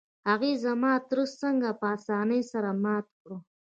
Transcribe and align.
هغې 0.29 0.51
زما 0.65 0.93
تره 1.09 1.25
څنګه 1.41 1.69
په 1.79 1.85
اسانۍ 1.95 2.41
سره 2.51 2.69
مات 2.83 3.05
کړ؟ 3.19 3.29